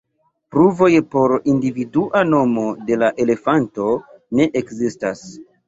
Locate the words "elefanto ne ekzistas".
3.27-5.27